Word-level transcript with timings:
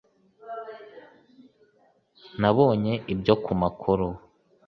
nabonye 2.39 2.93
ibyo 3.13 3.33
kumakuru 3.45 4.07